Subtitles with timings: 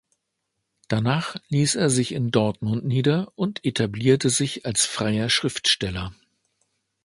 [0.87, 6.11] Danach ließ er sich in Dortmund nieder und etablierte sich als freier Schriftsteller.